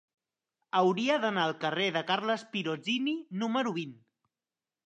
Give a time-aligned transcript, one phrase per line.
[0.79, 3.15] Hauria d'anar al carrer de Carles Pirozzini
[3.45, 3.97] número vint.